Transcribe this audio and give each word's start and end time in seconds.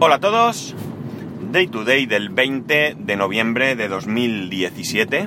Hola 0.00 0.14
a 0.14 0.20
todos, 0.20 0.76
Day 1.50 1.66
to 1.66 1.82
Day 1.82 2.06
del 2.06 2.28
20 2.28 2.94
de 3.00 3.16
noviembre 3.16 3.74
de 3.74 3.88
2017. 3.88 5.26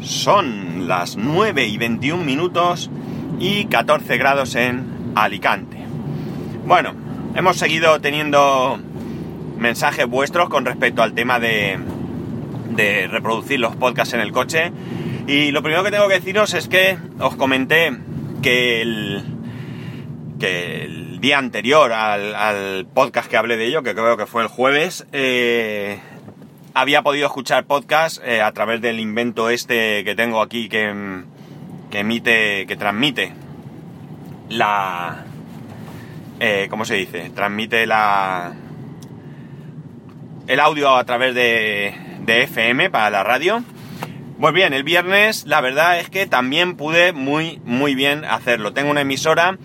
Son 0.00 0.88
las 0.88 1.18
9 1.18 1.66
y 1.66 1.76
21 1.76 2.24
minutos 2.24 2.90
y 3.38 3.66
14 3.66 4.16
grados 4.16 4.54
en 4.54 5.12
Alicante. 5.14 5.76
Bueno, 6.64 6.94
hemos 7.34 7.58
seguido 7.58 8.00
teniendo 8.00 8.80
mensajes 9.58 10.06
vuestros 10.06 10.48
con 10.48 10.64
respecto 10.64 11.02
al 11.02 11.12
tema 11.12 11.38
de, 11.38 11.78
de 12.70 13.08
reproducir 13.08 13.60
los 13.60 13.76
podcasts 13.76 14.14
en 14.14 14.20
el 14.20 14.32
coche. 14.32 14.72
Y 15.26 15.50
lo 15.50 15.62
primero 15.62 15.84
que 15.84 15.90
tengo 15.90 16.08
que 16.08 16.14
deciros 16.14 16.54
es 16.54 16.66
que 16.66 16.96
os 17.20 17.36
comenté 17.36 17.94
que 18.40 18.80
el, 18.80 19.22
que 20.42 20.82
el 20.82 21.20
día 21.20 21.38
anterior 21.38 21.92
al, 21.92 22.84
podcast 22.92 23.30
que 23.30 23.36
hablé 23.36 23.56
de 23.56 23.66
ello, 23.66 23.84
que 23.84 23.94
creo 23.94 24.16
que 24.16 24.26
fue 24.26 24.42
el 24.42 24.48
jueves, 24.48 25.06
eh, 25.12 26.00
había 26.74 27.02
podido 27.02 27.26
escuchar 27.26 27.64
podcast 27.64 28.20
eh, 28.24 28.42
a 28.42 28.50
través 28.50 28.80
del 28.80 28.98
invento 28.98 29.50
este 29.50 30.02
que 30.02 30.16
tengo 30.16 30.42
aquí 30.42 30.68
que, 30.68 31.22
que 31.92 32.00
emite, 32.00 32.66
que 32.66 32.74
transmite 32.74 33.32
la... 34.48 35.26
Eh, 36.40 36.66
¿Cómo 36.68 36.84
se 36.86 36.96
dice? 36.96 37.30
Transmite 37.30 37.86
la... 37.86 38.52
el 40.48 40.58
audio 40.58 40.96
a 40.96 41.04
través 41.04 41.36
de, 41.36 41.94
de 42.24 42.42
FM 42.42 42.90
para 42.90 43.10
la 43.10 43.22
radio. 43.22 43.62
Pues 44.40 44.52
bien, 44.52 44.72
el 44.72 44.82
viernes 44.82 45.46
la 45.46 45.60
verdad 45.60 46.00
es 46.00 46.10
que 46.10 46.26
también 46.26 46.74
pude 46.76 47.12
muy, 47.12 47.60
muy 47.64 47.94
bien 47.94 48.24
hacerlo. 48.24 48.72
Tengo 48.72 48.90
una 48.90 49.02
emisora 49.02 49.56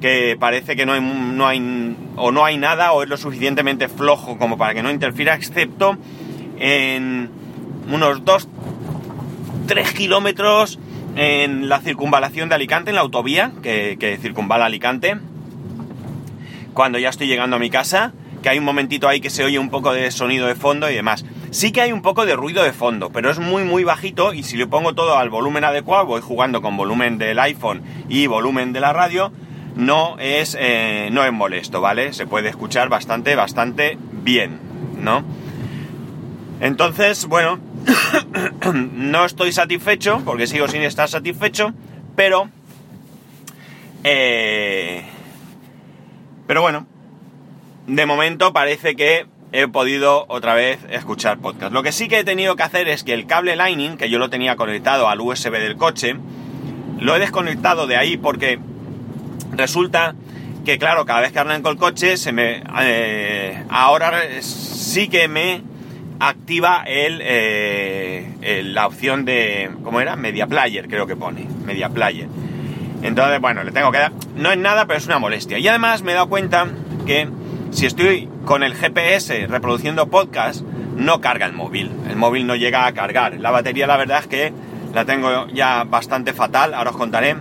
que 0.00 0.36
parece 0.38 0.76
que 0.76 0.86
no 0.86 0.92
hay, 0.92 1.00
no 1.00 1.46
hay 1.46 1.96
o 2.16 2.32
no 2.32 2.44
hay 2.44 2.58
nada 2.58 2.92
o 2.92 3.02
es 3.02 3.08
lo 3.08 3.16
suficientemente 3.16 3.88
flojo 3.88 4.38
como 4.38 4.58
para 4.58 4.74
que 4.74 4.82
no 4.82 4.90
interfiera, 4.90 5.34
excepto 5.34 5.96
en 6.58 7.30
unos 7.90 8.24
2, 8.24 8.48
3 9.66 9.92
kilómetros 9.92 10.78
en 11.16 11.68
la 11.68 11.80
circunvalación 11.80 12.48
de 12.48 12.54
Alicante, 12.56 12.90
en 12.90 12.96
la 12.96 13.02
autovía 13.02 13.52
que, 13.62 13.96
que 13.98 14.18
circunvala 14.18 14.66
Alicante, 14.66 15.16
cuando 16.74 16.98
ya 16.98 17.08
estoy 17.08 17.26
llegando 17.26 17.56
a 17.56 17.58
mi 17.58 17.70
casa, 17.70 18.12
que 18.42 18.50
hay 18.50 18.58
un 18.58 18.64
momentito 18.64 19.08
ahí 19.08 19.20
que 19.20 19.30
se 19.30 19.44
oye 19.44 19.58
un 19.58 19.70
poco 19.70 19.92
de 19.92 20.10
sonido 20.10 20.46
de 20.46 20.54
fondo 20.54 20.90
y 20.90 20.94
demás. 20.94 21.24
Sí 21.50 21.72
que 21.72 21.80
hay 21.80 21.90
un 21.90 22.02
poco 22.02 22.26
de 22.26 22.36
ruido 22.36 22.62
de 22.62 22.72
fondo, 22.72 23.10
pero 23.10 23.30
es 23.30 23.38
muy 23.38 23.64
muy 23.64 23.82
bajito 23.82 24.34
y 24.34 24.42
si 24.42 24.56
le 24.56 24.66
pongo 24.66 24.94
todo 24.94 25.16
al 25.16 25.30
volumen 25.30 25.64
adecuado, 25.64 26.06
voy 26.06 26.20
jugando 26.20 26.60
con 26.60 26.76
volumen 26.76 27.18
del 27.18 27.38
iPhone 27.38 27.82
y 28.08 28.26
volumen 28.26 28.72
de 28.72 28.80
la 28.80 28.92
radio, 28.92 29.32
no 29.76 30.16
es, 30.18 30.56
eh, 30.58 31.10
no 31.12 31.24
es 31.24 31.32
molesto, 31.32 31.80
¿vale? 31.80 32.12
Se 32.12 32.26
puede 32.26 32.48
escuchar 32.48 32.88
bastante, 32.88 33.36
bastante 33.36 33.98
bien, 34.10 34.58
¿no? 34.98 35.22
Entonces, 36.60 37.26
bueno, 37.26 37.58
no 38.72 39.24
estoy 39.24 39.52
satisfecho, 39.52 40.22
porque 40.24 40.46
sigo 40.46 40.66
sin 40.68 40.82
estar 40.82 41.08
satisfecho, 41.08 41.72
pero... 42.16 42.48
Eh, 44.02 45.04
pero 46.46 46.62
bueno, 46.62 46.86
de 47.86 48.06
momento 48.06 48.52
parece 48.52 48.96
que 48.96 49.26
he 49.52 49.68
podido 49.68 50.26
otra 50.28 50.54
vez 50.54 50.78
escuchar 50.90 51.38
podcast. 51.38 51.72
Lo 51.72 51.82
que 51.82 51.92
sí 51.92 52.08
que 52.08 52.20
he 52.20 52.24
tenido 52.24 52.56
que 52.56 52.62
hacer 52.62 52.88
es 52.88 53.04
que 53.04 53.14
el 53.14 53.26
cable 53.26 53.56
Lightning, 53.56 53.96
que 53.96 54.08
yo 54.08 54.18
lo 54.18 54.30
tenía 54.30 54.56
conectado 54.56 55.08
al 55.08 55.20
USB 55.20 55.52
del 55.52 55.76
coche, 55.76 56.16
lo 56.98 57.14
he 57.14 57.18
desconectado 57.18 57.86
de 57.86 57.96
ahí 57.96 58.16
porque 58.16 58.58
resulta 59.56 60.14
que 60.64 60.78
claro, 60.78 61.04
cada 61.06 61.20
vez 61.20 61.32
que 61.32 61.38
arranco 61.38 61.70
el 61.70 61.76
coche 61.76 62.16
se 62.16 62.32
me 62.32 62.62
eh, 62.80 63.62
ahora 63.68 64.20
sí 64.40 65.08
que 65.08 65.28
me 65.28 65.62
activa 66.18 66.82
el, 66.86 67.20
eh, 67.22 68.62
la 68.64 68.86
opción 68.86 69.24
de 69.24 69.70
¿cómo 69.84 70.00
era? 70.00 70.16
Media 70.16 70.46
Player, 70.46 70.88
creo 70.88 71.06
que 71.06 71.16
pone, 71.16 71.46
Media 71.64 71.88
Player. 71.88 72.28
Entonces, 73.02 73.40
bueno, 73.40 73.62
le 73.62 73.72
tengo 73.72 73.92
que 73.92 73.98
dar 73.98 74.12
no 74.36 74.52
es 74.52 74.58
nada, 74.58 74.86
pero 74.86 74.98
es 74.98 75.06
una 75.06 75.18
molestia. 75.18 75.58
Y 75.58 75.66
además 75.68 76.02
me 76.02 76.12
he 76.12 76.14
dado 76.14 76.28
cuenta 76.28 76.66
que 77.06 77.28
si 77.70 77.86
estoy 77.86 78.28
con 78.44 78.62
el 78.62 78.74
GPS 78.74 79.46
reproduciendo 79.46 80.08
podcast, 80.08 80.62
no 80.96 81.20
carga 81.20 81.46
el 81.46 81.52
móvil. 81.52 81.90
El 82.08 82.16
móvil 82.16 82.46
no 82.46 82.54
llega 82.54 82.86
a 82.86 82.92
cargar. 82.92 83.38
La 83.40 83.50
batería, 83.50 83.86
la 83.86 83.96
verdad 83.96 84.20
es 84.20 84.26
que 84.26 84.52
la 84.94 85.04
tengo 85.04 85.46
ya 85.48 85.84
bastante 85.84 86.32
fatal, 86.32 86.74
ahora 86.74 86.90
os 86.90 86.96
contaré 86.96 87.36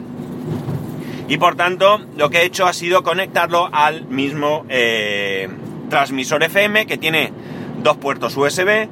y 1.27 1.37
por 1.37 1.55
tanto 1.55 1.99
lo 2.15 2.29
que 2.29 2.39
he 2.39 2.45
hecho 2.45 2.65
ha 2.65 2.73
sido 2.73 3.03
conectarlo 3.03 3.69
al 3.71 4.05
mismo 4.05 4.65
eh, 4.69 5.49
transmisor 5.89 6.43
FM 6.43 6.85
que 6.85 6.97
tiene 6.97 7.31
dos 7.81 7.97
puertos 7.97 8.37
USB 8.37 8.87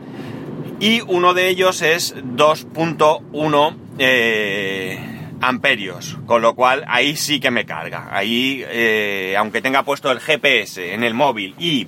y 0.79 1.01
uno 1.01 1.33
de 1.33 1.49
ellos 1.49 1.81
es 1.81 2.15
2.1 2.15 3.75
eh, 3.99 4.99
amperios, 5.41 6.17
con 6.25 6.41
lo 6.41 6.55
cual 6.55 6.83
ahí 6.87 7.15
sí 7.15 7.39
que 7.39 7.51
me 7.51 7.65
carga. 7.65 8.09
Ahí, 8.11 8.63
eh, 8.67 9.35
aunque 9.37 9.61
tenga 9.61 9.83
puesto 9.83 10.11
el 10.11 10.19
GPS 10.19 10.93
en 10.93 11.03
el 11.03 11.13
móvil 11.13 11.55
y 11.59 11.87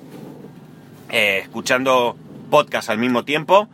escuchando 1.10 2.16
podcast 2.50 2.90
al 2.90 2.98
mismo 2.98 3.26
tiempo, 3.26 3.68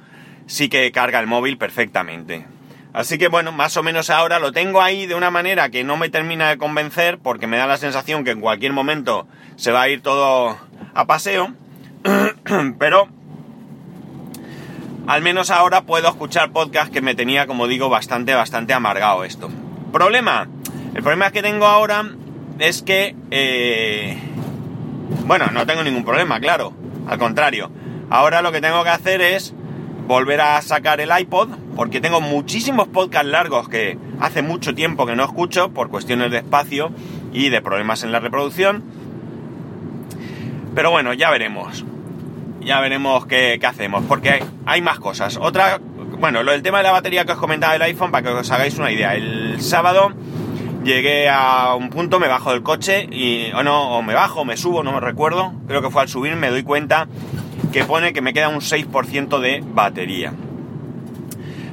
sí 0.48 0.70
que 0.70 0.92
carga 0.92 1.20
el 1.20 1.28
móvil 1.28 1.58
perfectamente. 1.58 2.46
Así 2.94 3.18
que 3.18 3.30
bueno, 3.30 3.52
más 3.52 3.78
o 3.78 3.84
menos 3.84 4.10
ahora 4.10 4.40
lo 4.40 4.52
tengo 4.52 4.82
ahí 4.82 5.06
de 5.06 5.16
una 5.16 5.32
manera 5.32 5.70
que 5.70 5.84
no 5.84 5.96
me 5.96 6.10
termina 6.10 6.50
de 6.50 6.58
convencer 6.58 7.20
porque 7.20 7.48
me 7.48 7.58
da 7.58 7.66
la 7.66 7.78
sensación 7.78 8.26
que 8.26 8.32
en 8.32 8.42
cualquier 8.42 8.74
momento 8.74 9.28
se 9.56 9.72
va 9.72 9.84
a 9.84 9.90
ir 9.90 10.02
todo 10.02 10.58
a 10.94 11.06
paseo. 11.08 11.54
Pero 12.80 13.08
al 15.08 15.22
menos 15.22 15.52
ahora 15.52 15.84
puedo 15.84 16.10
escuchar 16.10 16.52
podcast 16.52 16.92
que 16.92 17.02
me 17.02 17.16
tenía, 17.16 17.48
como 17.48 17.68
digo, 17.68 17.90
bastante, 17.90 18.34
bastante 18.34 18.74
amargado 18.74 19.24
esto. 19.24 19.50
Problema. 19.92 20.48
El 20.94 21.02
problema 21.02 21.32
que 21.32 21.42
tengo 21.42 21.66
ahora 21.66 22.06
es 22.60 22.82
que... 22.82 23.16
Eh, 23.32 24.18
bueno, 25.26 25.48
no 25.52 25.66
tengo 25.66 25.84
ningún 25.84 26.04
problema, 26.04 26.40
claro. 26.40 26.74
Al 27.08 27.18
contrario. 27.18 27.72
Ahora 28.10 28.42
lo 28.42 28.52
que 28.52 28.60
tengo 28.60 28.84
que 28.84 28.90
hacer 28.90 29.22
es 29.22 29.54
volver 30.08 30.42
a 30.42 30.62
sacar 30.62 31.00
el 31.02 31.10
iPod, 31.18 31.50
porque 31.76 32.02
tengo 32.02 32.22
muchísimos 32.22 32.88
podcasts 32.88 33.30
largos 33.30 33.70
que 33.70 33.98
hace 34.20 34.42
mucho 34.42 34.76
tiempo 34.76 35.06
que 35.06 35.16
no 35.16 35.24
escucho 35.24 35.72
por 35.72 35.90
cuestiones 35.90 36.32
de 36.32 36.38
espacio 36.38 36.92
y 37.34 37.50
de 37.50 37.62
problemas 37.62 38.04
en 38.04 38.12
la 38.12 38.20
reproducción. 38.20 38.84
Pero 40.76 40.92
bueno, 40.92 41.14
ya 41.14 41.30
veremos. 41.30 41.86
Ya 42.62 42.80
veremos 42.80 43.26
qué, 43.26 43.60
hacemos, 43.64 44.04
porque 44.08 44.44
hay, 44.66 44.82
más 44.82 45.00
cosas. 45.00 45.38
Otra, 45.42 45.80
bueno, 46.20 46.44
lo 46.44 46.52
del 46.52 46.62
tema 46.62 46.78
de 46.78 46.84
la 46.84 46.92
batería 46.92 47.26
que 47.26 47.32
os 47.32 47.40
comentaba 47.40 47.74
del 47.74 47.82
iPhone, 47.82 48.12
para 48.12 48.24
que 48.24 48.30
os 48.30 48.52
hagáis 48.52 48.78
una 48.78 48.92
idea. 48.92 49.16
El 49.16 49.62
sábado 49.62 50.12
llegué 50.84 51.28
a 51.30 51.74
un 51.76 51.90
punto, 51.90 52.20
me 52.20 52.28
bajo 52.28 52.52
del 52.52 52.62
coche 52.62 53.08
y, 53.12 53.52
o 53.54 53.64
no, 53.64 53.98
o 53.98 54.04
me 54.04 54.14
bajo, 54.14 54.46
me 54.46 54.58
subo, 54.58 54.84
no 54.84 54.94
me 54.94 55.00
recuerdo. 55.00 55.54
Creo 55.68 55.82
que 55.82 55.90
fue 55.90 56.04
al 56.04 56.10
subir, 56.10 56.36
me 56.36 56.50
doy 56.50 56.64
cuenta 56.64 57.08
que 57.72 57.86
pone 57.86 58.12
que 58.12 58.22
me 58.22 58.34
queda 58.34 58.50
un 58.50 58.60
6% 58.60 59.40
de 59.40 59.64
batería. 59.66 60.34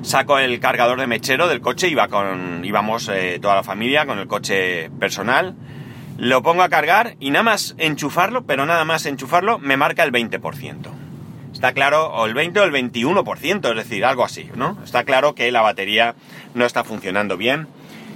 Saco 0.02 0.38
el 0.38 0.60
cargador 0.60 1.00
de 1.00 1.06
mechero 1.06 1.48
del 1.48 1.60
coche, 1.60 1.88
iba 1.88 2.08
con, 2.08 2.64
íbamos 2.64 3.08
eh, 3.08 3.38
toda 3.42 3.56
la 3.56 3.64
familia 3.64 4.06
con 4.06 4.18
el 4.18 4.28
coche 4.28 4.90
personal. 4.90 5.56
Lo 6.16 6.42
pongo 6.42 6.62
a 6.62 6.68
cargar 6.68 7.16
y 7.20 7.30
nada 7.30 7.42
más 7.42 7.74
enchufarlo, 7.78 8.44
pero 8.44 8.64
nada 8.64 8.84
más 8.84 9.06
enchufarlo, 9.06 9.58
me 9.58 9.76
marca 9.76 10.04
el 10.04 10.12
20%. 10.12 10.76
Está 11.52 11.72
claro, 11.72 12.12
o 12.12 12.26
el 12.26 12.34
20 12.34 12.60
o 12.60 12.64
el 12.64 12.72
21%, 12.72 13.70
es 13.70 13.76
decir, 13.76 14.04
algo 14.04 14.24
así, 14.24 14.48
¿no? 14.54 14.78
Está 14.84 15.04
claro 15.04 15.34
que 15.34 15.50
la 15.50 15.62
batería 15.62 16.14
no 16.54 16.64
está 16.64 16.84
funcionando 16.84 17.36
bien 17.36 17.66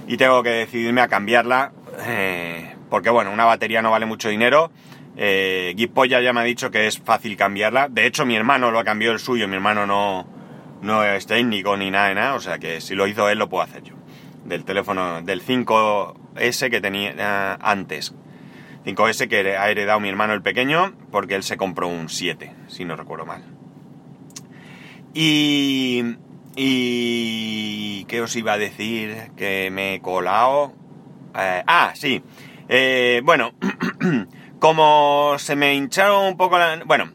y 0.07 0.15
tengo 0.17 0.41
que 0.43 0.49
decidirme 0.49 1.01
a 1.01 1.09
cambiarla, 1.09 1.73
eh, 2.07 2.75
porque 2.89 3.09
bueno, 3.09 3.31
una 3.31 3.45
batería 3.45 3.81
no 3.81 3.91
vale 3.91 4.05
mucho 4.05 4.29
dinero 4.29 4.71
eh, 5.15 5.75
ya 5.75 6.33
me 6.33 6.39
ha 6.39 6.43
dicho 6.43 6.71
que 6.71 6.87
es 6.87 6.99
fácil 6.99 7.37
cambiarla. 7.37 7.87
De 7.89 8.05
hecho, 8.05 8.25
mi 8.25 8.35
hermano 8.35 8.71
lo 8.71 8.79
ha 8.79 8.83
cambiado 8.83 9.13
el 9.13 9.19
suyo. 9.19 9.47
Mi 9.47 9.55
hermano 9.55 9.85
no, 9.85 10.27
no 10.81 11.03
es 11.03 11.25
técnico 11.27 11.77
ni 11.77 11.91
nada 11.91 12.13
nada. 12.13 12.35
O 12.35 12.39
sea 12.39 12.57
que 12.57 12.81
si 12.81 12.95
lo 12.95 13.07
hizo 13.07 13.29
él, 13.29 13.39
lo 13.39 13.49
puedo 13.49 13.63
hacer 13.63 13.83
yo. 13.83 13.95
Del 14.45 14.65
teléfono, 14.65 15.21
del 15.21 15.43
5S 15.43 16.69
que 16.69 16.81
tenía 16.81 17.13
eh, 17.17 17.57
antes. 17.61 18.13
5S 18.85 19.29
que 19.29 19.55
ha 19.55 19.69
heredado 19.69 19.99
mi 19.99 20.09
hermano 20.09 20.33
el 20.33 20.41
pequeño 20.41 20.93
porque 21.09 21.35
él 21.35 21.43
se 21.43 21.55
compró 21.55 21.87
un 21.87 22.09
7, 22.09 22.51
si 22.67 22.85
no 22.85 22.95
recuerdo 22.95 23.25
mal. 23.25 23.43
Y... 25.13 26.17
Y... 26.55 28.05
¿Qué 28.05 28.21
os 28.21 28.35
iba 28.35 28.53
a 28.53 28.57
decir? 28.57 29.31
Que 29.37 29.69
me 29.71 29.95
he 29.95 30.01
colado... 30.01 30.73
Eh, 31.35 31.63
ah, 31.65 31.93
sí. 31.95 32.21
Eh, 32.67 33.21
bueno... 33.23 33.53
Como 34.63 35.35
se 35.39 35.57
me 35.57 35.75
hincharon 35.75 36.23
un 36.25 36.37
poco 36.37 36.57
la... 36.57 36.81
Bueno, 36.85 37.11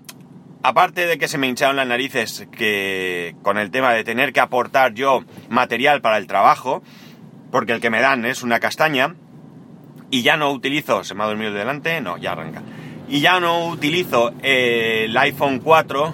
aparte 0.62 1.06
de 1.06 1.16
que 1.16 1.28
se 1.28 1.38
me 1.38 1.46
hincharon 1.46 1.76
las 1.76 1.86
narices 1.86 2.46
que 2.52 3.36
con 3.40 3.56
el 3.56 3.70
tema 3.70 3.94
de 3.94 4.04
tener 4.04 4.34
que 4.34 4.40
aportar 4.40 4.92
yo 4.92 5.24
material 5.48 6.02
para 6.02 6.18
el 6.18 6.26
trabajo, 6.26 6.82
porque 7.50 7.72
el 7.72 7.80
que 7.80 7.88
me 7.88 8.02
dan 8.02 8.26
es 8.26 8.42
una 8.42 8.60
castaña, 8.60 9.14
y 10.10 10.20
ya 10.20 10.36
no 10.36 10.50
utilizo, 10.50 11.04
se 11.04 11.14
me 11.14 11.24
ha 11.24 11.26
dormido 11.26 11.54
delante, 11.54 12.02
no, 12.02 12.18
ya 12.18 12.32
arranca. 12.32 12.60
y 13.08 13.20
ya 13.20 13.40
no 13.40 13.68
utilizo 13.68 14.34
el 14.42 15.16
iPhone 15.16 15.60
4, 15.60 16.12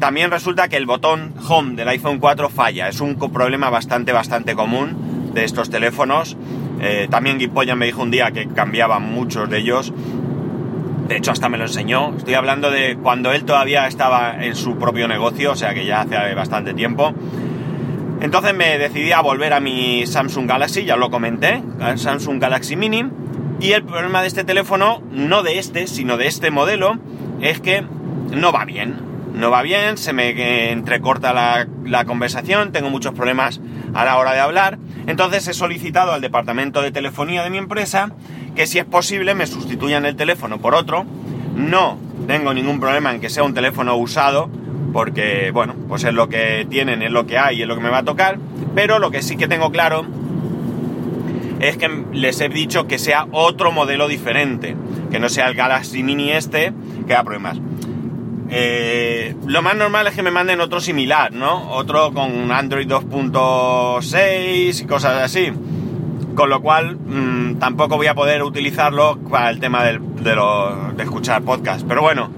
también 0.00 0.32
resulta 0.32 0.66
que 0.66 0.78
el 0.78 0.86
botón 0.86 1.32
Home 1.48 1.76
del 1.76 1.86
iPhone 1.90 2.18
4 2.18 2.50
falla. 2.50 2.88
Es 2.88 3.00
un 3.00 3.14
problema 3.14 3.70
bastante, 3.70 4.10
bastante 4.10 4.56
común 4.56 5.30
de 5.32 5.44
estos 5.44 5.70
teléfonos. 5.70 6.36
Eh, 6.80 7.06
también 7.08 7.38
Gipolla 7.38 7.76
me 7.76 7.86
dijo 7.86 8.02
un 8.02 8.10
día 8.10 8.32
que 8.32 8.48
cambiaban 8.48 9.04
muchos 9.04 9.48
de 9.48 9.58
ellos. 9.58 9.92
De 11.08 11.16
hecho, 11.16 11.30
hasta 11.30 11.48
me 11.48 11.56
lo 11.56 11.64
enseñó. 11.64 12.16
Estoy 12.16 12.34
hablando 12.34 12.70
de 12.70 12.96
cuando 12.96 13.32
él 13.32 13.44
todavía 13.44 13.86
estaba 13.86 14.44
en 14.44 14.56
su 14.56 14.76
propio 14.76 15.06
negocio, 15.06 15.52
o 15.52 15.56
sea 15.56 15.72
que 15.72 15.86
ya 15.86 16.00
hace 16.00 16.34
bastante 16.34 16.74
tiempo. 16.74 17.14
Entonces 18.20 18.54
me 18.54 18.76
decidí 18.78 19.12
a 19.12 19.20
volver 19.20 19.52
a 19.52 19.60
mi 19.60 20.04
Samsung 20.06 20.48
Galaxy, 20.48 20.84
ya 20.84 20.96
lo 20.96 21.10
comenté, 21.10 21.62
Samsung 21.96 22.40
Galaxy 22.40 22.74
Mini. 22.74 23.04
Y 23.60 23.72
el 23.72 23.84
problema 23.84 24.20
de 24.20 24.26
este 24.26 24.42
teléfono, 24.42 25.00
no 25.12 25.42
de 25.42 25.58
este, 25.58 25.86
sino 25.86 26.16
de 26.16 26.26
este 26.26 26.50
modelo, 26.50 26.98
es 27.40 27.60
que 27.60 27.84
no 28.32 28.52
va 28.52 28.64
bien. 28.64 28.96
No 29.32 29.50
va 29.50 29.62
bien, 29.62 29.98
se 29.98 30.12
me 30.12 30.72
entrecorta 30.72 31.32
la, 31.32 31.68
la 31.84 32.04
conversación, 32.04 32.72
tengo 32.72 32.90
muchos 32.90 33.12
problemas 33.14 33.60
a 33.94 34.04
la 34.04 34.18
hora 34.18 34.32
de 34.32 34.40
hablar. 34.40 34.78
Entonces 35.06 35.46
he 35.46 35.54
solicitado 35.54 36.12
al 36.12 36.20
departamento 36.20 36.82
de 36.82 36.90
telefonía 36.90 37.44
de 37.44 37.50
mi 37.50 37.58
empresa 37.58 38.12
que 38.56 38.66
si 38.66 38.78
es 38.78 38.84
posible 38.84 39.34
me 39.34 39.46
sustituyan 39.46 40.06
el 40.06 40.16
teléfono 40.16 40.58
por 40.58 40.74
otro. 40.74 41.04
No 41.54 41.98
tengo 42.26 42.52
ningún 42.52 42.80
problema 42.80 43.14
en 43.14 43.20
que 43.20 43.30
sea 43.30 43.44
un 43.44 43.54
teléfono 43.54 43.96
usado, 43.96 44.50
porque 44.92 45.50
bueno, 45.52 45.74
pues 45.88 46.04
es 46.04 46.14
lo 46.14 46.28
que 46.28 46.66
tienen, 46.68 47.02
es 47.02 47.10
lo 47.10 47.26
que 47.26 47.38
hay, 47.38 47.62
es 47.62 47.68
lo 47.68 47.76
que 47.76 47.82
me 47.82 47.90
va 47.90 47.98
a 47.98 48.04
tocar, 48.04 48.38
pero 48.74 48.98
lo 48.98 49.10
que 49.10 49.22
sí 49.22 49.36
que 49.36 49.46
tengo 49.46 49.70
claro 49.70 50.04
es 51.60 51.76
que 51.76 51.88
les 52.12 52.40
he 52.40 52.48
dicho 52.48 52.86
que 52.86 52.98
sea 52.98 53.26
otro 53.30 53.72
modelo 53.72 54.08
diferente, 54.08 54.74
que 55.10 55.18
no 55.18 55.28
sea 55.28 55.48
el 55.48 55.54
Galaxy 55.54 56.02
Mini 56.02 56.32
este, 56.32 56.72
que 57.06 57.12
da 57.12 57.22
problemas. 57.24 57.58
Eh, 58.48 59.34
lo 59.46 59.60
más 59.62 59.76
normal 59.76 60.06
es 60.06 60.14
que 60.14 60.22
me 60.22 60.30
manden 60.30 60.60
otro 60.60 60.80
similar, 60.80 61.32
¿no? 61.32 61.70
Otro 61.72 62.12
con 62.12 62.52
Android 62.52 62.86
2.6 62.86 64.82
y 64.82 64.86
cosas 64.86 65.22
así. 65.22 65.52
Con 66.36 66.50
lo 66.50 66.60
cual, 66.60 66.98
mmm, 66.98 67.54
tampoco 67.54 67.96
voy 67.96 68.08
a 68.08 68.14
poder 68.14 68.42
utilizarlo 68.42 69.18
para 69.30 69.48
el 69.48 69.58
tema 69.58 69.82
de, 69.82 69.98
de, 69.98 71.02
escuchar 71.02 71.40
podcast. 71.42 71.86
Pero 71.88 72.02
bueno, 72.02 72.28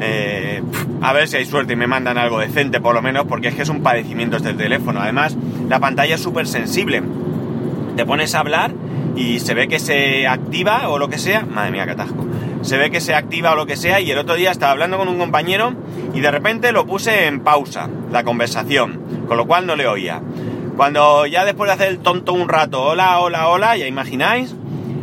eh, 0.00 0.62
a 1.02 1.12
ver 1.12 1.28
si 1.28 1.36
hay 1.36 1.44
suerte 1.44 1.74
y 1.74 1.76
me 1.76 1.86
mandan 1.86 2.16
algo 2.16 2.38
decente 2.38 2.80
por 2.80 2.94
lo 2.94 3.02
menos, 3.02 3.26
porque 3.26 3.48
es 3.48 3.54
que 3.54 3.62
es 3.62 3.68
un 3.68 3.82
padecimiento 3.82 4.38
este 4.38 4.54
teléfono. 4.54 5.00
Además, 5.02 5.36
la 5.68 5.78
pantalla 5.78 6.14
es 6.14 6.22
súper 6.22 6.46
sensible. 6.46 7.02
Te 7.96 8.06
pones 8.06 8.34
a 8.34 8.40
hablar 8.40 8.72
y 9.14 9.40
se 9.40 9.52
ve 9.52 9.68
que 9.68 9.78
se 9.78 10.26
activa 10.26 10.88
o 10.88 10.98
lo 10.98 11.10
que 11.10 11.18
sea. 11.18 11.44
Madre 11.44 11.70
mía, 11.70 11.84
qué 11.84 11.92
atasco. 11.92 12.26
Se 12.62 12.78
ve 12.78 12.90
que 12.90 13.02
se 13.02 13.14
activa 13.14 13.52
o 13.52 13.56
lo 13.56 13.66
que 13.66 13.76
sea 13.76 14.00
y 14.00 14.10
el 14.10 14.16
otro 14.16 14.36
día 14.36 14.50
estaba 14.50 14.72
hablando 14.72 14.96
con 14.96 15.06
un 15.06 15.18
compañero 15.18 15.74
y 16.14 16.20
de 16.20 16.30
repente 16.30 16.72
lo 16.72 16.86
puse 16.86 17.26
en 17.26 17.40
pausa, 17.40 17.90
la 18.10 18.24
conversación, 18.24 19.26
con 19.28 19.36
lo 19.36 19.46
cual 19.46 19.66
no 19.66 19.76
le 19.76 19.86
oía. 19.86 20.22
Cuando 20.78 21.26
ya 21.26 21.44
después 21.44 21.68
de 21.68 21.74
hacer 21.74 21.88
el 21.88 21.98
tonto 21.98 22.32
un 22.32 22.48
rato, 22.48 22.80
hola, 22.80 23.18
hola, 23.18 23.48
hola, 23.48 23.76
ya 23.76 23.88
imagináis, 23.88 24.54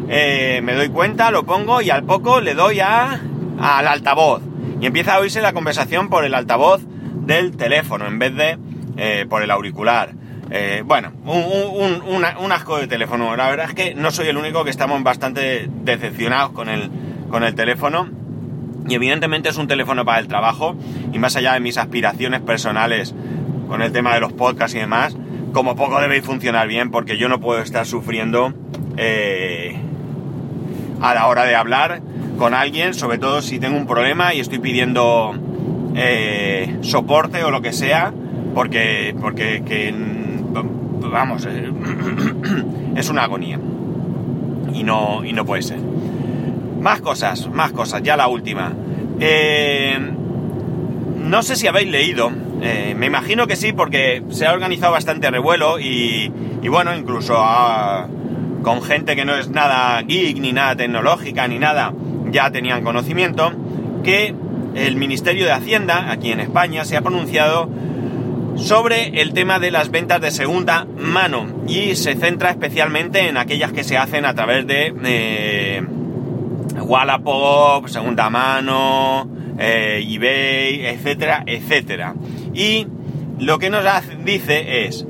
eh, 0.07 0.62
me 0.63 0.74
doy 0.74 0.88
cuenta, 0.88 1.31
lo 1.31 1.45
pongo 1.45 1.81
y 1.81 1.89
al 1.89 2.06
poco 2.06 2.39
le 2.39 2.54
doy 2.54 2.80
a, 2.80 3.19
al 3.60 3.86
altavoz. 3.86 4.42
Y 4.80 4.86
empieza 4.86 5.16
a 5.16 5.19
oírse 5.19 5.42
la 5.42 5.51
conversación 5.51 6.07
por 6.07 6.24
el 6.24 6.33
altavoz 6.33 6.81
del 7.25 7.57
teléfono 7.57 8.07
en 8.07 8.19
vez 8.19 8.33
de 8.33 8.57
eh, 8.95 9.25
por 9.30 9.44
el 9.44 9.51
auricular. 9.51 10.13
Eh, 10.50 10.81
bueno, 10.86 11.12
un, 11.25 12.01
un, 12.07 12.51
asco 12.54 12.78
de 12.78 12.88
teléfono. 12.88 13.36
La 13.36 13.50
verdad 13.50 13.66
es 13.68 13.75
que 13.75 13.95
no 13.95 14.12
soy 14.12 14.30
el 14.30 14.38
único 14.38 14.63
que 14.63 14.69
estamos 14.69 15.04
bastante 15.04 15.69
decepcionados 15.83 16.51
con 16.51 16.69
el, 16.69 16.89
con 17.30 17.44
el 17.44 17.54
teléfono. 17.54 18.10
Y 18.88 18.95
evidentemente 18.95 19.50
es 19.50 19.57
un 19.57 19.68
teléfono 19.68 20.06
para 20.06 20.19
el 20.19 20.30
trabajo. 20.30 20.78
Y 21.12 21.19
más 21.19 21.36
allá 21.36 21.51
de 21.51 21.60
mis 21.60 21.78
aspiraciones 21.78 22.39
personales 22.39 23.13
con 23.68 23.81
el 23.81 23.92
tema 23.92 24.13
de 24.13 24.21
los 24.21 24.31
podcasts 24.31 24.74
y 24.74 24.80
demás, 24.80 25.18
como 25.56 25.78
poco 25.78 26.02
debe 26.02 26.22
funcionar 26.22 26.68
bien 26.68 26.92
porque 26.92 27.18
yo 27.18 27.30
no 27.30 27.40
puedo 27.40 27.62
estar 27.62 27.86
sufriendo 27.86 28.54
eh, 28.98 29.78
a 31.00 31.13
la 31.13 31.28
hora 31.28 31.46
de 31.46 31.56
hablar 31.56 32.02
con 32.38 32.54
alguien, 32.54 32.94
sobre 32.94 33.19
todo 33.19 33.42
si 33.42 33.57
tengo 33.57 33.78
un 33.78 33.88
problema 33.88 34.34
y 34.34 34.42
estoy 34.42 34.60
pidiendo 34.60 35.34
eh, 35.96 36.78
soporte 36.81 37.42
o 37.46 37.52
lo 37.52 37.62
que 37.62 37.72
sea, 37.72 38.13
porque, 38.54 39.16
porque 39.22 39.63
que, 39.66 39.96
vamos, 41.10 41.48
eh, 41.50 41.72
es 42.98 43.07
una 43.10 43.24
agonía. 43.24 43.57
Y 44.74 44.84
no, 44.84 45.24
y 45.24 45.31
no 45.31 45.46
puede 45.46 45.62
ser. 45.62 45.80
Más 46.81 47.00
cosas, 47.00 47.48
más 47.48 47.72
cosas, 47.72 48.04
ya 48.04 48.18
la 48.18 48.28
última. 48.28 48.74
No 51.18 51.42
sé 51.44 51.56
si 51.56 51.68
habéis 51.68 51.90
leído, 51.90 52.30
eh, 52.62 52.96
me 52.98 53.07
imagino 53.07 53.48
que 53.48 53.56
sí, 53.56 53.74
porque 53.74 54.24
se 54.30 54.46
ha 54.46 54.54
organizado 54.54 54.94
bastante 54.94 55.30
revuelo 55.30 55.80
y, 55.80 56.31
y 56.62 56.68
bueno, 56.68 56.96
incluso 56.96 57.36
a, 57.38 58.07
con 58.63 58.81
gente 58.81 59.16
que 59.16 59.25
no 59.25 59.36
es 59.36 59.50
nada 59.50 60.02
geek, 60.02 60.40
ni 60.40 60.52
nada 60.52 60.75
tecnológica, 60.75 61.48
ni 61.48 61.60
nada, 61.60 61.94
ya 62.31 62.50
tenían 62.52 62.84
conocimiento, 62.84 63.52
que 64.04 64.34
el 64.75 64.96
Ministerio 64.96 65.46
de 65.46 65.52
Hacienda, 65.52 66.12
aquí 66.12 66.31
en 66.31 66.40
España, 66.40 66.84
se 66.86 66.98
ha 66.98 67.02
pronunciado 67.02 67.69
sobre 68.56 69.22
el 69.22 69.34
tema 69.34 69.60
de 69.60 69.72
las 69.72 69.92
ventas 69.92 70.22
de 70.22 70.31
segunda 70.31 70.86
mano 70.98 71.46
y 71.68 71.96
se 71.96 72.16
centra 72.16 72.52
especialmente 72.52 73.28
en 73.28 73.38
aquellas 73.38 73.72
que 73.72 73.84
se 73.84 73.98
hacen 73.98 74.25
a 74.25 74.34
través 74.34 74.66
de 74.66 74.94
eh, 75.04 75.84
Wallapop, 76.80 77.88
segunda 77.88 78.30
mano, 78.30 79.30
eh, 79.57 80.04
eBay, 80.07 80.86
etcétera, 80.86 81.44
etcétera. 81.46 82.16
Y 82.56 82.88
lo 83.38 83.60
que 83.60 83.69
nos 83.69 83.84
dice 84.24 84.88
es, 84.88 85.06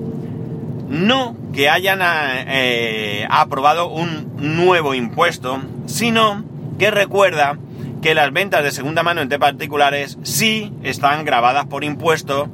no 0.89 1.37
que 1.53 1.69
hayan 1.69 1.99
eh, 2.01 3.25
aprobado 3.29 3.87
un 3.87 4.33
nuevo 4.37 4.93
impuesto, 4.93 5.61
sino 5.85 6.43
que 6.77 6.91
recuerda 6.91 7.57
que 8.01 8.13
las 8.13 8.33
ventas 8.33 8.63
de 8.63 8.71
segunda 8.71 9.03
mano 9.03 9.21
entre 9.21 9.39
particulares 9.39 10.17
sí 10.23 10.73
están 10.83 11.23
grabadas 11.23 11.65
por 11.65 11.83
impuesto 11.83 12.49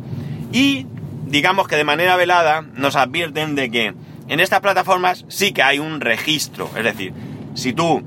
y 0.54 0.86
digamos 1.26 1.68
que 1.68 1.76
de 1.76 1.84
manera 1.84 2.16
velada 2.16 2.62
nos 2.76 2.96
advierten 2.96 3.56
de 3.56 3.72
que 3.72 3.94
en 4.28 4.40
estas 4.40 4.60
plataformas 4.60 5.26
sí 5.28 5.52
que 5.52 5.64
hay 5.64 5.80
un 5.80 6.00
registro, 6.00 6.70
es 6.78 6.84
decir, 6.84 7.14
si 7.56 7.74
tú 7.74 8.04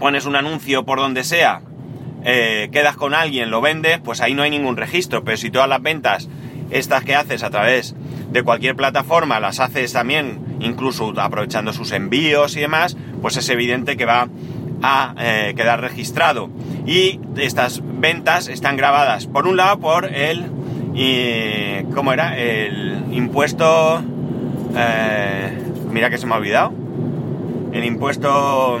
pones 0.00 0.26
un 0.26 0.34
anuncio 0.34 0.84
por 0.84 0.98
donde 0.98 1.22
sea, 1.22 1.60
eh, 2.24 2.68
quedas 2.72 2.96
con 2.96 3.14
alguien, 3.14 3.50
lo 3.50 3.60
vendes, 3.60 3.98
pues 4.02 4.20
ahí 4.20 4.34
no 4.34 4.42
hay 4.42 4.50
ningún 4.50 4.76
registro. 4.76 5.24
Pero 5.24 5.36
si 5.36 5.50
todas 5.50 5.68
las 5.68 5.82
ventas, 5.82 6.28
estas 6.70 7.04
que 7.04 7.14
haces 7.14 7.42
a 7.42 7.50
través 7.50 7.94
de 8.30 8.42
cualquier 8.42 8.76
plataforma, 8.76 9.40
las 9.40 9.60
haces 9.60 9.92
también, 9.92 10.56
incluso 10.60 11.12
aprovechando 11.20 11.72
sus 11.72 11.92
envíos 11.92 12.56
y 12.56 12.60
demás, 12.60 12.96
pues 13.20 13.36
es 13.36 13.48
evidente 13.48 13.96
que 13.96 14.04
va 14.04 14.28
a 14.82 15.14
eh, 15.18 15.54
quedar 15.56 15.80
registrado. 15.80 16.50
Y 16.86 17.20
estas 17.36 17.82
ventas 17.84 18.48
están 18.48 18.76
grabadas, 18.76 19.26
por 19.26 19.46
un 19.46 19.56
lado, 19.56 19.78
por 19.78 20.06
el. 20.12 20.50
¿Cómo 21.94 22.12
era? 22.12 22.38
El 22.38 23.04
impuesto. 23.12 24.02
Eh, 24.76 25.58
mira 25.90 26.10
que 26.10 26.18
se 26.18 26.26
me 26.26 26.34
ha 26.34 26.38
olvidado. 26.38 26.72
El 27.72 27.84
impuesto 27.84 28.78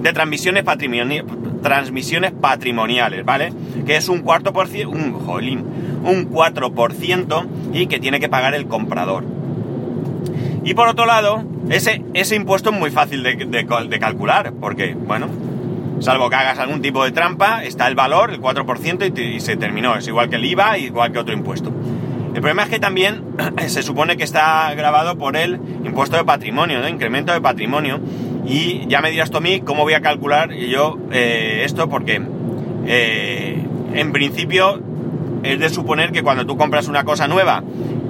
de 0.00 0.12
transmisiones, 0.12 0.62
patrimoniales 0.62 1.24
transmisiones 1.62 2.32
patrimoniales, 2.32 3.24
¿vale? 3.24 3.52
Que 3.86 3.96
es 3.96 4.08
un 4.08 4.20
cuarto 4.20 4.52
por 4.52 4.68
ciento, 4.68 4.96
un 4.96 5.12
jolín, 5.12 5.64
un 6.04 6.30
4% 6.30 7.46
y 7.72 7.86
que 7.86 7.98
tiene 8.00 8.20
que 8.20 8.28
pagar 8.28 8.54
el 8.54 8.66
comprador. 8.66 9.24
Y 10.64 10.74
por 10.74 10.88
otro 10.88 11.06
lado, 11.06 11.44
ese, 11.70 12.04
ese 12.14 12.36
impuesto 12.36 12.70
es 12.70 12.78
muy 12.78 12.90
fácil 12.90 13.22
de, 13.22 13.34
de, 13.34 13.98
calcular, 13.98 14.52
porque, 14.60 14.94
bueno, 14.94 15.28
salvo 16.00 16.28
que 16.28 16.36
hagas 16.36 16.58
algún 16.58 16.82
tipo 16.82 17.04
de 17.04 17.12
trampa, 17.12 17.64
está 17.64 17.88
el 17.88 17.94
valor, 17.94 18.30
el 18.30 18.40
4%, 18.40 19.18
y, 19.18 19.36
y 19.36 19.40
se 19.40 19.56
terminó. 19.56 19.96
Es 19.96 20.06
igual 20.06 20.28
que 20.28 20.36
el 20.36 20.44
IVA, 20.44 20.78
igual 20.78 21.12
que 21.12 21.18
otro 21.18 21.32
impuesto. 21.32 21.72
El 22.34 22.42
problema 22.42 22.62
es 22.62 22.68
que 22.68 22.78
también 22.78 23.24
se 23.66 23.82
supone 23.82 24.16
que 24.16 24.24
está 24.24 24.72
grabado 24.74 25.16
por 25.18 25.36
el 25.36 25.54
impuesto 25.84 26.16
de 26.16 26.24
patrimonio, 26.24 26.80
¿no? 26.80 26.88
Incremento 26.88 27.32
de 27.32 27.40
patrimonio. 27.40 27.98
Y 28.46 28.86
ya 28.88 29.00
me 29.00 29.10
dirás 29.10 29.30
tú 29.30 29.38
a 29.38 29.40
mí 29.40 29.60
cómo 29.60 29.82
voy 29.82 29.94
a 29.94 30.00
calcular 30.00 30.52
yo 30.52 30.98
eh, 31.12 31.62
esto, 31.64 31.88
porque 31.88 32.20
eh, 32.86 33.64
en 33.94 34.12
principio 34.12 34.80
es 35.42 35.58
de 35.58 35.68
suponer 35.68 36.12
que 36.12 36.22
cuando 36.22 36.46
tú 36.46 36.56
compras 36.56 36.88
una 36.88 37.04
cosa 37.04 37.28
nueva 37.28 37.62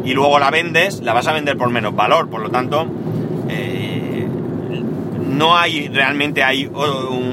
y 0.04 0.14
luego 0.14 0.38
la 0.38 0.50
vendes, 0.50 1.00
la 1.00 1.12
vas 1.12 1.26
a 1.26 1.32
vender 1.32 1.56
por 1.56 1.70
menos 1.70 1.94
valor. 1.94 2.28
Por 2.28 2.40
lo 2.40 2.50
tanto, 2.50 2.86
eh, 3.48 4.26
no 5.28 5.56
hay 5.56 5.88
realmente 5.88 6.42
hay 6.42 6.66
un, 6.66 7.30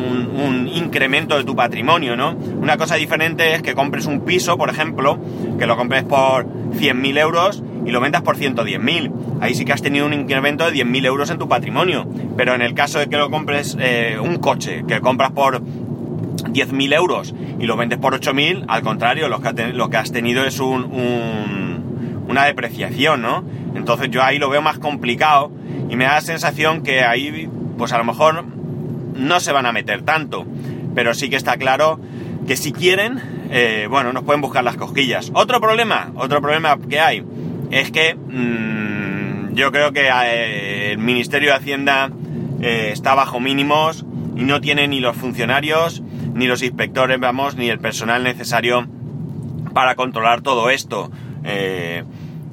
incremento 0.73 1.37
de 1.37 1.43
tu 1.43 1.55
patrimonio, 1.55 2.15
¿no? 2.15 2.35
Una 2.61 2.77
cosa 2.77 2.95
diferente 2.95 3.55
es 3.55 3.61
que 3.61 3.73
compres 3.73 4.05
un 4.05 4.21
piso, 4.21 4.57
por 4.57 4.69
ejemplo, 4.69 5.17
que 5.57 5.65
lo 5.65 5.75
compres 5.75 6.03
por 6.03 6.45
100.000 6.45 7.19
euros 7.19 7.63
y 7.87 7.91
lo 7.91 8.01
vendas 8.01 8.21
por 8.21 8.37
110.000. 8.37 9.39
Ahí 9.39 9.55
sí 9.55 9.63
que 9.63 9.71
has 9.71 9.81
tenido 9.81 10.05
un 10.05 10.13
incremento 10.13 10.69
de 10.69 10.73
10.000 10.73 11.05
euros 11.05 11.29
en 11.29 11.37
tu 11.37 11.47
patrimonio. 11.47 12.05
Pero 12.35 12.53
en 12.53 12.61
el 12.61 12.73
caso 12.73 12.99
de 12.99 13.07
que 13.07 13.17
lo 13.17 13.31
compres 13.31 13.77
eh, 13.79 14.17
un 14.21 14.37
coche, 14.37 14.83
que 14.87 14.99
compras 14.99 15.31
por 15.31 15.61
10.000 15.61 16.93
euros 16.93 17.33
y 17.59 17.65
lo 17.65 17.77
vendes 17.77 17.97
por 17.97 18.13
8.000, 18.19 18.65
al 18.67 18.81
contrario, 18.81 19.29
lo 19.29 19.41
que, 19.41 19.69
lo 19.73 19.89
que 19.89 19.97
has 19.97 20.11
tenido 20.11 20.43
es 20.43 20.59
un, 20.59 20.83
un, 20.83 22.25
una 22.27 22.45
depreciación, 22.45 23.21
¿no? 23.21 23.43
Entonces 23.73 24.09
yo 24.11 24.21
ahí 24.21 24.37
lo 24.37 24.49
veo 24.49 24.61
más 24.61 24.79
complicado 24.79 25.49
y 25.89 25.95
me 25.95 26.03
da 26.03 26.15
la 26.15 26.21
sensación 26.21 26.83
que 26.83 27.03
ahí, 27.03 27.49
pues 27.77 27.93
a 27.93 27.97
lo 27.97 28.03
mejor 28.03 28.43
no 29.15 29.39
se 29.39 29.53
van 29.53 29.65
a 29.65 29.71
meter 29.71 30.01
tanto, 30.01 30.45
pero 30.93 31.13
sí 31.13 31.29
que 31.29 31.37
está 31.37 31.55
claro 31.57 31.99
que 32.47 32.57
si 32.57 32.71
quieren, 32.71 33.21
eh, 33.49 33.87
bueno, 33.89 34.13
nos 34.13 34.23
pueden 34.23 34.41
buscar 34.41 34.63
las 34.63 34.77
cosquillas. 34.77 35.31
Otro 35.33 35.61
problema, 35.61 36.11
otro 36.15 36.41
problema 36.41 36.77
que 36.77 36.99
hay, 36.99 37.23
es 37.71 37.91
que 37.91 38.15
mmm, 38.15 39.53
yo 39.57 39.71
creo 39.71 39.91
que 39.91 40.07
eh, 40.07 40.91
el 40.91 40.99
Ministerio 40.99 41.49
de 41.49 41.55
Hacienda 41.55 42.11
eh, 42.61 42.91
está 42.93 43.15
bajo 43.15 43.39
mínimos 43.39 44.05
y 44.35 44.43
no 44.43 44.61
tiene 44.61 44.87
ni 44.87 44.99
los 44.99 45.17
funcionarios, 45.17 46.03
ni 46.35 46.45
los 46.45 46.61
inspectores, 46.61 47.19
vamos, 47.19 47.55
ni 47.55 47.67
el 47.69 47.79
personal 47.79 48.23
necesario 48.23 48.87
para 49.73 49.95
controlar 49.95 50.41
todo 50.41 50.69
esto. 50.69 51.11
Eh, 51.43 52.03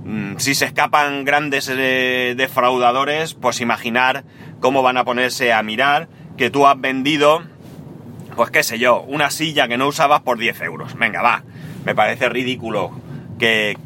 mm, 0.04 0.36
si 0.38 0.54
se 0.54 0.64
escapan 0.64 1.26
grandes 1.26 1.66
defraudadores, 1.66 3.34
pues 3.34 3.60
imaginar 3.60 4.24
cómo 4.60 4.82
van 4.82 4.96
a 4.96 5.04
ponerse 5.04 5.52
a 5.52 5.62
mirar 5.62 6.08
que 6.38 6.48
tú 6.48 6.66
has 6.66 6.80
vendido, 6.80 7.42
pues 8.34 8.50
qué 8.50 8.62
sé 8.62 8.78
yo, 8.78 9.02
una 9.02 9.30
silla 9.30 9.68
que 9.68 9.76
no 9.76 9.88
usabas 9.88 10.22
por 10.22 10.38
10 10.38 10.62
euros. 10.62 10.96
Venga, 10.98 11.20
va, 11.20 11.44
me 11.84 11.94
parece 11.94 12.30
ridículo. 12.30 13.03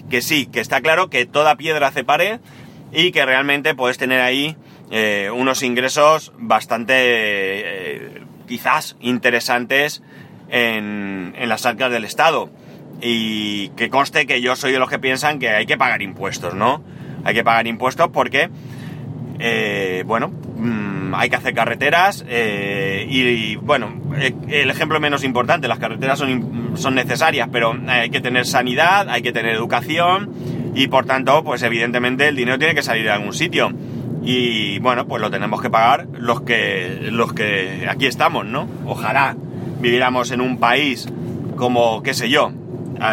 Que, 0.09 0.23
sí, 0.23 0.47
que 0.47 0.61
está 0.61 0.81
claro 0.81 1.11
que 1.11 1.27
toda 1.27 1.57
piedra 1.57 1.89
hace 1.89 2.05
pared 2.05 2.39
y 2.93 3.11
que 3.11 3.27
realmente 3.27 3.75
puedes 3.75 3.99
tener 3.99 4.21
ahí 4.21 4.57
eh, 4.91 5.31
unos 5.35 5.63
ingresos 5.63 6.33
bastante, 6.39 6.95
eh, 6.97 8.23
quizás, 8.47 8.97
interesantes 9.01 10.03
en, 10.49 11.35
en, 11.37 11.49
las 11.49 11.67
arcas 11.67 11.91
del 11.91 12.05
Estado. 12.05 12.51
Y 13.01 13.71
que 13.71 13.91
conste 13.91 14.27
que 14.27 14.41
yo 14.41 14.55
soy 14.55 14.71
de 14.73 14.79
los 14.79 14.89
que 14.89 15.01
piensan 15.01 15.41
que 15.41 15.51
hay 15.51 15.67
que 15.67 15.77
pagar 15.77 16.03
impuestos, 16.03 16.55
¿no? 16.55 16.85
Hay 17.25 17.35
que 17.35 17.43
pagar 17.43 17.67
impuestos 17.67 18.11
porque, 18.13 18.51
eh, 19.41 20.05
bueno, 20.07 20.33
mmm, 20.59 21.15
hay 21.15 21.31
que 21.31 21.37
hacer 21.37 21.55
carreteras 21.55 22.25
y, 22.29 23.21
y, 23.21 23.57
bueno, 23.57 23.93
el 24.49 24.71
ejemplo 24.71 25.01
menos 25.01 25.25
importante, 25.25 25.69
las 25.69 25.79
carreteras 25.79 26.19
son, 26.19 26.73
son 26.75 26.95
necesarias, 26.95 27.49
pero 27.51 27.75
hay 27.87 28.11
que 28.11 28.21
tener 28.21 28.47
sanidad, 28.47 29.09
hay 29.09 29.23
que 29.23 29.33
tener 29.33 29.55
educación 29.55 30.31
y 30.75 30.89
por 30.89 31.07
tanto, 31.07 31.43
pues 31.43 31.63
evidentemente 31.63 32.29
el 32.29 32.37
dinero 32.37 32.59
tiene 32.59 32.75
que 32.75 32.83
salir 32.83 33.05
de 33.05 33.11
algún 33.11 33.33
sitio 33.33 33.73
y 34.23 34.79
bueno, 34.81 35.07
pues 35.07 35.23
lo 35.23 35.31
tenemos 35.31 35.63
que 35.63 35.71
pagar 35.71 36.07
los 36.13 36.43
que, 36.43 37.09
los 37.11 37.33
que 37.33 37.87
aquí 37.89 38.07
estamos, 38.07 38.45
¿no? 38.45 38.69
Ojalá 38.85 39.37
viviéramos 39.81 40.31
en 40.31 40.41
un 40.41 40.59
país 40.59 41.09
como, 41.57 42.03
qué 42.03 42.15
sé 42.15 42.29
yo, 42.29 42.53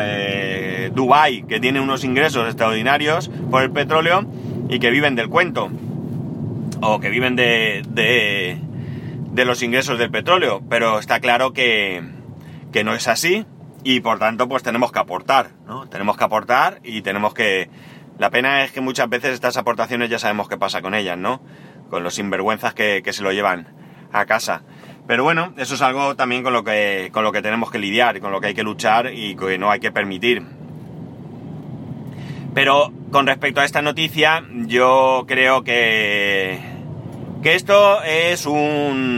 eh, 0.02 0.92
Dubai 0.94 1.44
que 1.44 1.60
tiene 1.60 1.80
unos 1.80 2.04
ingresos 2.04 2.48
extraordinarios 2.48 3.30
por 3.50 3.64
el 3.64 3.72
petróleo 3.72 4.26
y 4.70 4.80
que 4.80 4.90
viven 4.90 5.16
del 5.16 5.30
cuento, 5.30 5.70
o 6.88 7.00
que 7.00 7.10
viven 7.10 7.36
de, 7.36 7.84
de, 7.88 8.60
de 9.32 9.46
los 9.46 9.62
ingresos 9.64 9.98
del 9.98 10.12
petróleo, 10.12 10.62
pero 10.70 11.00
está 11.00 11.20
claro 11.20 11.54
que, 11.54 12.02
que 12.72 12.84
no 12.84 12.94
es 12.94 13.08
así 13.08 13.46
y 13.84 14.00
por 14.00 14.20
tanto 14.20 14.48
pues 14.48 14.64
tenemos 14.64 14.92
que 14.92 15.00
aportar, 15.00 15.52
¿no? 15.68 15.88
Tenemos 15.88 16.18
que 16.18 16.24
aportar 16.24 16.80
y 16.84 17.02
tenemos 17.02 17.34
que 17.34 17.70
la 18.18 18.30
pena 18.30 18.64
es 18.64 18.72
que 18.72 18.82
muchas 18.82 19.10
veces 19.10 19.34
estas 19.34 19.58
aportaciones 19.58 20.10
ya 20.10 20.20
sabemos 20.20 20.48
qué 20.48 20.58
pasa 20.58 20.82
con 20.82 20.96
ellas, 20.96 21.18
¿no? 21.18 21.42
Con 21.90 22.04
los 22.04 22.16
sinvergüenzas 22.16 22.74
que, 22.74 23.02
que 23.04 23.14
se 23.14 23.24
lo 23.24 23.32
llevan 23.32 23.68
a 24.12 24.26
casa. 24.26 24.64
Pero 25.08 25.24
bueno, 25.24 25.54
eso 25.58 25.76
es 25.76 25.82
algo 25.82 26.16
también 26.16 26.42
con 26.42 26.54
lo 26.54 26.64
que, 26.64 27.10
con 27.12 27.24
lo 27.24 27.32
que 27.32 27.42
tenemos 27.42 27.70
que 27.70 27.78
lidiar, 27.78 28.20
con 28.22 28.32
lo 28.32 28.42
que 28.42 28.48
hay 28.48 28.54
que 28.54 28.64
luchar 28.64 29.12
y 29.14 29.36
que 29.36 29.58
no 29.58 29.70
hay 29.70 29.80
que 29.80 29.92
permitir. 29.92 30.44
Pero 32.56 32.92
con 33.12 33.28
respecto 33.28 33.62
a 33.62 33.66
esta 33.66 33.82
noticia, 33.82 34.44
yo 34.66 35.26
creo 35.28 35.64
que, 35.64 36.60
que 37.46 37.54
esto 37.54 38.02
es 38.02 38.48
un, 38.48 39.12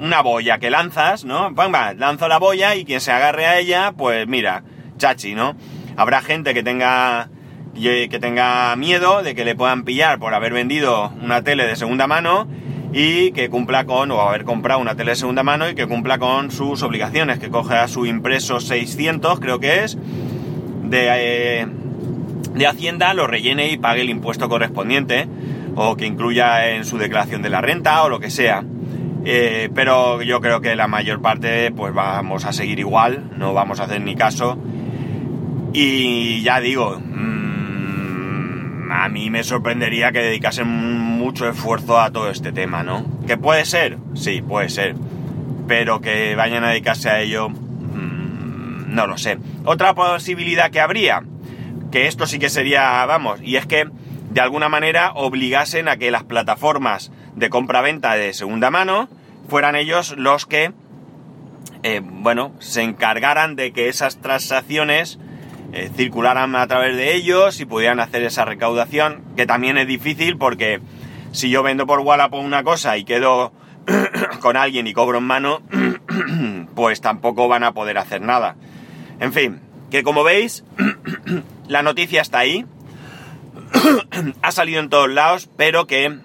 una 0.00 0.22
boya 0.22 0.56
que 0.58 0.70
lanzas, 0.70 1.26
¿no? 1.26 1.54
Va, 1.54 1.92
lanzo 1.92 2.26
la 2.26 2.38
boya 2.38 2.74
y 2.74 2.86
quien 2.86 3.02
se 3.02 3.12
agarre 3.12 3.44
a 3.44 3.58
ella, 3.58 3.92
pues 3.94 4.26
mira, 4.26 4.64
chachi, 4.96 5.34
¿no? 5.34 5.54
Habrá 5.94 6.22
gente 6.22 6.54
que 6.54 6.62
tenga 6.62 7.28
que 7.74 8.18
tenga 8.18 8.74
miedo 8.76 9.22
de 9.22 9.34
que 9.34 9.44
le 9.44 9.54
puedan 9.54 9.84
pillar 9.84 10.18
por 10.18 10.32
haber 10.32 10.54
vendido 10.54 11.12
una 11.22 11.42
tele 11.42 11.66
de 11.66 11.76
segunda 11.76 12.06
mano 12.06 12.48
y 12.94 13.32
que 13.32 13.50
cumpla 13.50 13.84
con, 13.84 14.10
o 14.10 14.22
haber 14.22 14.44
comprado 14.44 14.80
una 14.80 14.94
tele 14.94 15.10
de 15.10 15.16
segunda 15.16 15.42
mano 15.42 15.68
y 15.68 15.74
que 15.74 15.86
cumpla 15.86 16.16
con 16.16 16.50
sus 16.50 16.82
obligaciones, 16.82 17.40
que 17.40 17.50
coja 17.50 17.86
su 17.88 18.06
impreso 18.06 18.58
600, 18.58 19.38
creo 19.38 19.60
que 19.60 19.84
es, 19.84 19.98
de, 20.82 21.08
eh, 21.10 21.66
de 22.54 22.66
Hacienda, 22.66 23.12
lo 23.12 23.26
rellene 23.26 23.70
y 23.70 23.76
pague 23.76 24.00
el 24.00 24.08
impuesto 24.08 24.48
correspondiente, 24.48 25.28
o 25.74 25.96
que 25.96 26.06
incluya 26.06 26.70
en 26.70 26.84
su 26.84 26.98
declaración 26.98 27.42
de 27.42 27.50
la 27.50 27.60
renta, 27.60 28.02
o 28.02 28.08
lo 28.08 28.20
que 28.20 28.30
sea. 28.30 28.64
Eh, 29.24 29.70
pero 29.74 30.22
yo 30.22 30.40
creo 30.40 30.60
que 30.60 30.74
la 30.74 30.88
mayor 30.88 31.22
parte, 31.22 31.70
pues 31.70 31.94
vamos 31.94 32.44
a 32.44 32.52
seguir 32.52 32.78
igual, 32.78 33.30
no 33.36 33.54
vamos 33.54 33.80
a 33.80 33.84
hacer 33.84 34.00
ni 34.00 34.16
caso 34.16 34.58
y 35.72 36.42
ya 36.42 36.60
digo, 36.60 37.00
mmm, 37.00 38.90
a 38.90 39.08
mí 39.08 39.30
me 39.30 39.42
sorprendería 39.42 40.12
que 40.12 40.20
dedicasen 40.20 40.68
mucho 40.68 41.48
esfuerzo 41.48 41.98
a 41.98 42.10
todo 42.10 42.28
este 42.28 42.52
tema, 42.52 42.82
¿no? 42.82 43.06
¿Que 43.26 43.38
puede 43.38 43.64
ser? 43.64 43.96
Sí, 44.14 44.42
puede 44.42 44.68
ser. 44.68 44.94
Pero 45.66 46.02
que 46.02 46.34
vayan 46.34 46.64
a 46.64 46.70
dedicarse 46.70 47.08
a 47.08 47.20
ello, 47.20 47.48
mmm, 47.48 48.94
no 48.94 49.06
lo 49.06 49.16
sé. 49.16 49.38
Otra 49.64 49.94
posibilidad 49.94 50.70
que 50.70 50.80
habría, 50.80 51.22
que 51.90 52.06
esto 52.06 52.26
sí 52.26 52.38
que 52.38 52.50
sería, 52.50 53.06
vamos, 53.06 53.40
y 53.42 53.56
es 53.56 53.64
que 53.66 53.88
de 54.32 54.40
alguna 54.40 54.70
manera 54.70 55.12
obligasen 55.14 55.88
a 55.88 55.98
que 55.98 56.10
las 56.10 56.24
plataformas 56.24 57.12
de 57.36 57.50
compra-venta 57.50 58.14
de 58.14 58.32
segunda 58.32 58.70
mano 58.70 59.08
fueran 59.48 59.76
ellos 59.76 60.14
los 60.16 60.46
que, 60.46 60.72
eh, 61.82 62.00
bueno, 62.02 62.52
se 62.58 62.82
encargaran 62.82 63.56
de 63.56 63.72
que 63.72 63.88
esas 63.88 64.22
transacciones 64.22 65.18
eh, 65.74 65.90
circularan 65.94 66.56
a 66.56 66.66
través 66.66 66.96
de 66.96 67.14
ellos 67.14 67.60
y 67.60 67.66
pudieran 67.66 68.00
hacer 68.00 68.22
esa 68.22 68.46
recaudación, 68.46 69.22
que 69.36 69.44
también 69.44 69.76
es 69.76 69.86
difícil 69.86 70.38
porque 70.38 70.80
si 71.32 71.50
yo 71.50 71.62
vendo 71.62 71.86
por 71.86 72.00
Wallapop 72.00 72.42
una 72.42 72.62
cosa 72.62 72.96
y 72.96 73.04
quedo 73.04 73.52
con 74.40 74.56
alguien 74.56 74.86
y 74.86 74.94
cobro 74.94 75.18
en 75.18 75.24
mano, 75.24 75.60
pues 76.74 77.02
tampoco 77.02 77.48
van 77.48 77.64
a 77.64 77.72
poder 77.72 77.98
hacer 77.98 78.22
nada. 78.22 78.56
En 79.20 79.34
fin, 79.34 79.60
que 79.90 80.02
como 80.02 80.24
veis, 80.24 80.64
la 81.68 81.82
noticia 81.82 82.22
está 82.22 82.38
ahí, 82.38 82.64
ha 84.42 84.52
salido 84.52 84.80
en 84.80 84.88
todos 84.88 85.10
lados, 85.10 85.48
pero 85.56 85.86
que 85.86 86.18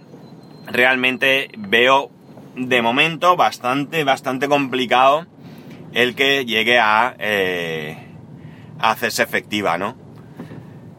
realmente 0.67 1.49
veo 1.57 2.11
de 2.55 2.81
momento 2.81 3.35
bastante, 3.35 4.03
bastante 4.03 4.47
complicado 4.47 5.25
el 5.93 6.15
que 6.15 6.45
llegue 6.45 6.79
a... 6.79 7.15
Eh, 7.19 8.07
hacerse 8.79 9.23
efectiva, 9.23 9.77
¿no? 9.77 9.95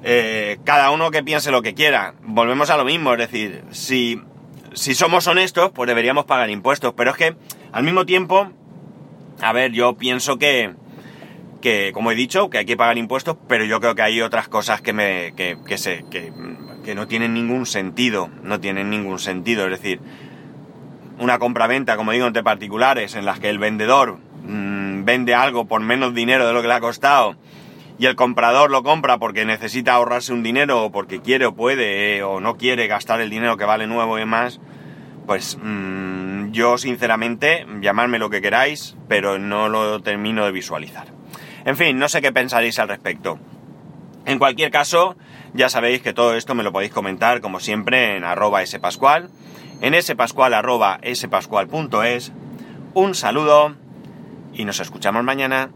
Eh, 0.02 0.58
cada 0.64 0.90
uno 0.90 1.10
que 1.10 1.22
piense 1.22 1.50
lo 1.50 1.62
que 1.62 1.74
quiera. 1.74 2.14
Volvemos 2.22 2.70
a 2.70 2.76
lo 2.76 2.84
mismo, 2.84 3.12
es 3.12 3.18
decir, 3.18 3.64
si, 3.70 4.20
si 4.72 4.94
somos 4.94 5.26
honestos, 5.26 5.70
pues 5.74 5.86
deberíamos 5.88 6.24
pagar 6.24 6.50
impuestos. 6.50 6.94
Pero 6.96 7.10
es 7.10 7.16
que, 7.16 7.36
al 7.72 7.82
mismo 7.82 8.06
tiempo, 8.06 8.50
a 9.40 9.52
ver, 9.52 9.72
yo 9.72 9.96
pienso 9.96 10.38
que, 10.38 10.74
que 11.60 11.92
como 11.92 12.10
he 12.10 12.14
dicho, 12.14 12.50
que 12.50 12.58
hay 12.58 12.64
que 12.64 12.76
pagar 12.76 12.98
impuestos, 12.98 13.36
pero 13.48 13.64
yo 13.64 13.80
creo 13.80 13.94
que 13.94 14.02
hay 14.02 14.20
otras 14.20 14.48
cosas 14.48 14.80
que 14.80 14.92
me, 14.92 15.32
que, 15.36 15.56
que 15.66 15.78
se, 15.78 16.04
que, 16.10 16.32
que 16.84 16.94
no 16.94 17.06
tienen 17.06 17.34
ningún 17.34 17.66
sentido. 17.66 18.30
No 18.42 18.60
tienen 18.60 18.90
ningún 18.90 19.18
sentido. 19.18 19.64
Es 19.64 19.70
decir, 19.70 20.00
una 21.18 21.38
compraventa, 21.38 21.96
como 21.96 22.12
digo, 22.12 22.26
entre 22.26 22.42
particulares, 22.42 23.14
en 23.14 23.24
las 23.24 23.40
que 23.40 23.48
el 23.48 23.58
vendedor 23.58 24.18
mmm, 24.44 25.04
vende 25.04 25.34
algo 25.34 25.66
por 25.66 25.80
menos 25.80 26.14
dinero 26.14 26.46
de 26.46 26.52
lo 26.52 26.62
que 26.62 26.68
le 26.68 26.74
ha 26.74 26.80
costado 26.80 27.36
y 27.98 28.06
el 28.06 28.14
comprador 28.14 28.70
lo 28.70 28.82
compra 28.82 29.18
porque 29.18 29.44
necesita 29.44 29.94
ahorrarse 29.94 30.32
un 30.32 30.42
dinero 30.42 30.84
o 30.84 30.92
porque 30.92 31.20
quiere 31.20 31.46
o 31.46 31.54
puede 31.54 32.18
eh, 32.18 32.22
o 32.22 32.40
no 32.40 32.56
quiere 32.56 32.86
gastar 32.86 33.20
el 33.20 33.28
dinero 33.28 33.56
que 33.56 33.64
vale 33.64 33.86
nuevo 33.86 34.16
y 34.16 34.20
demás, 34.20 34.60
pues 35.26 35.58
mmm, 35.60 36.52
yo 36.52 36.78
sinceramente, 36.78 37.66
llamadme 37.80 38.18
lo 38.18 38.30
que 38.30 38.40
queráis, 38.40 38.96
pero 39.08 39.38
no 39.38 39.68
lo 39.68 40.00
termino 40.00 40.44
de 40.44 40.52
visualizar. 40.52 41.17
En 41.64 41.76
fin, 41.76 41.98
no 41.98 42.08
sé 42.08 42.20
qué 42.22 42.32
pensaréis 42.32 42.78
al 42.78 42.88
respecto. 42.88 43.38
En 44.26 44.38
cualquier 44.38 44.70
caso, 44.70 45.16
ya 45.54 45.68
sabéis 45.68 46.02
que 46.02 46.12
todo 46.12 46.34
esto 46.34 46.54
me 46.54 46.62
lo 46.62 46.72
podéis 46.72 46.92
comentar 46.92 47.40
como 47.40 47.60
siempre 47.60 48.16
en 48.16 48.24
arroba 48.24 48.64
spascual, 48.66 49.30
en 49.80 50.00
spascual 50.02 50.54
arroba 50.54 51.00
spascual.es. 51.14 52.32
Un 52.94 53.14
saludo 53.14 53.76
y 54.52 54.64
nos 54.64 54.80
escuchamos 54.80 55.24
mañana. 55.24 55.70